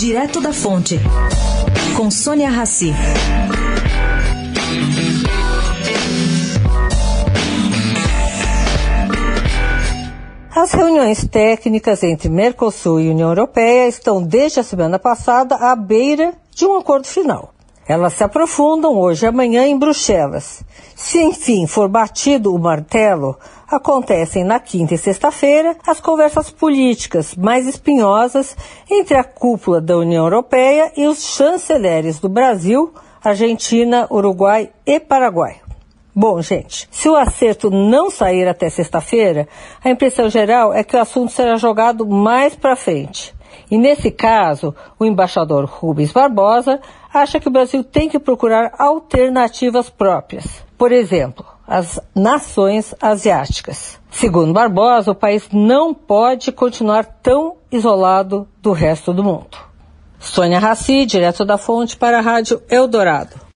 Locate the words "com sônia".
1.94-2.48